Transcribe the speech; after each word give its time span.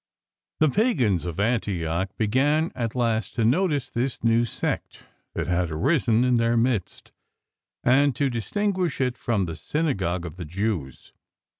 ■■::^■■: 0.59 0.59
The 0.59 0.75
pagans 0.75 1.25
of 1.25 1.39
Antioch 1.39 2.09
began 2.17 2.71
at 2.73 2.95
last 2.95 3.35
to 3.35 3.45
notice 3.45 3.91
this 3.91 4.23
new 4.23 4.45
sect 4.45 5.03
that 5.35 5.45
had 5.45 5.69
arisen 5.69 6.23
in 6.23 6.37
their 6.37 6.57
midst, 6.57 7.11
and 7.83 8.15
to 8.15 8.27
distinguish 8.27 8.99
it 8.99 9.15
from 9.15 9.45
the 9.45 9.53
syna 9.53 9.95
gogue 9.95 10.25
of 10.25 10.37
the 10.37 10.45
Jew's. 10.45 11.13